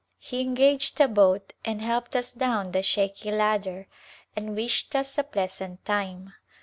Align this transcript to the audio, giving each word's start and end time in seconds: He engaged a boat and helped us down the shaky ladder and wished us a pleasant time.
He 0.17 0.41
engaged 0.41 0.99
a 0.99 1.07
boat 1.07 1.53
and 1.63 1.79
helped 1.79 2.15
us 2.15 2.31
down 2.31 2.71
the 2.71 2.81
shaky 2.81 3.29
ladder 3.29 3.85
and 4.35 4.55
wished 4.55 4.95
us 4.95 5.15
a 5.19 5.23
pleasant 5.23 5.85
time. 5.85 6.33